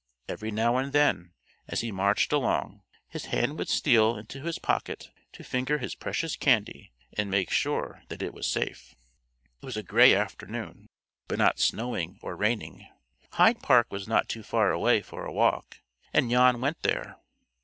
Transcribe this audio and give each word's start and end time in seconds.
Every 0.27 0.49
now 0.49 0.77
and 0.77 0.93
then, 0.93 1.33
as 1.67 1.81
he 1.81 1.91
marched 1.91 2.33
along, 2.33 2.81
his 3.07 3.25
hand 3.25 3.59
would 3.59 3.69
steal 3.69 4.17
into 4.17 4.41
his 4.41 4.57
pocket 4.57 5.11
to 5.33 5.43
finger 5.43 5.77
his 5.77 5.93
precious 5.93 6.35
candy 6.35 6.91
and 7.13 7.29
make 7.29 7.51
sure 7.51 8.01
that 8.07 8.23
it 8.23 8.33
was 8.33 8.47
safe. 8.47 8.95
It 9.61 9.65
was 9.67 9.77
a 9.77 9.83
gray 9.83 10.15
afternoon, 10.15 10.87
but 11.27 11.37
not 11.37 11.59
snowing 11.59 12.17
or 12.23 12.35
raining. 12.35 12.87
Hyde 13.33 13.61
Park 13.61 13.91
was 13.91 14.07
not 14.07 14.27
too 14.27 14.41
far 14.41 14.71
away 14.71 15.03
for 15.03 15.23
a 15.23 15.31
walk, 15.31 15.81
and 16.11 16.31
Jan 16.31 16.59
went 16.61 16.81
there. 16.81 17.17